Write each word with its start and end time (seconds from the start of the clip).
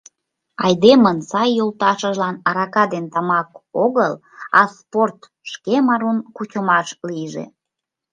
Айдемын 0.65 1.17
сай 1.29 1.49
йолташыжлан 1.57 2.35
арака 2.47 2.83
ден 2.93 3.05
тамак 3.13 3.49
огыл, 3.83 4.13
а 4.59 4.61
спорт, 4.75 5.19
шкем 5.51 5.85
арун 5.93 6.17
кучымаш 6.35 6.87
лийже! 7.07 7.45